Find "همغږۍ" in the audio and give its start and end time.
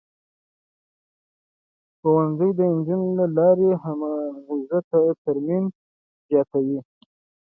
3.83-4.61